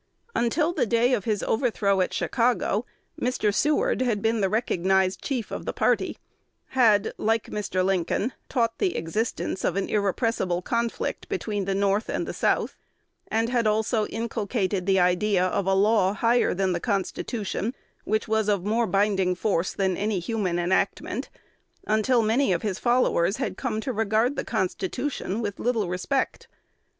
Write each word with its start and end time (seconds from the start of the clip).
Until 0.33 0.73
the 0.73 0.87
day 0.87 1.13
of 1.13 1.25
his 1.25 1.43
overthrow 1.43 2.01
at 2.01 2.11
Chicago, 2.11 2.87
Mr. 3.21 3.53
Seward 3.53 4.01
had 4.01 4.19
been 4.19 4.41
the 4.41 4.49
recognized 4.49 5.21
chief 5.21 5.51
of 5.51 5.65
the 5.67 5.73
party; 5.73 6.17
had, 6.69 7.13
like 7.19 7.51
Mr. 7.51 7.85
Lincoln, 7.85 8.33
taught 8.49 8.79
the 8.79 8.95
existence 8.97 9.63
of 9.63 9.75
an 9.75 9.87
irrepressible 9.87 10.63
conflict 10.63 11.29
between 11.29 11.65
the 11.65 11.75
North 11.75 12.09
and 12.09 12.27
the 12.27 12.33
South, 12.33 12.75
and 13.27 13.49
had 13.49 13.67
also 13.67 14.07
inculcated 14.07 14.87
the 14.87 14.99
idea 14.99 15.45
of 15.45 15.67
a 15.67 15.75
law 15.75 16.15
higher 16.15 16.55
than 16.55 16.71
the 16.73 16.79
Constitution, 16.79 17.75
which 18.03 18.27
was 18.27 18.49
of 18.49 18.65
more 18.65 18.87
binding 18.87 19.35
force 19.35 19.71
than 19.71 19.95
any 19.95 20.17
human 20.17 20.57
enactment, 20.57 21.29
until 21.85 22.23
many 22.23 22.51
of 22.51 22.63
his 22.63 22.79
followers 22.79 23.37
had 23.37 23.55
come 23.55 23.79
to 23.81 23.93
regard 23.93 24.35
the 24.35 24.43
Constitution 24.43 25.41
with 25.41 25.59
little 25.59 25.87
respect. 25.87 26.47